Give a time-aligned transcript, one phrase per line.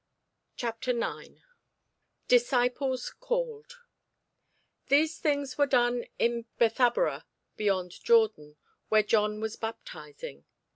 [0.55, 1.43] CHAPTER 9
[2.27, 3.73] DISCIPLES CALLED
[4.87, 8.57] THESE things were done in Bethabara beyond Jordan,
[8.89, 10.45] where John was baptizing.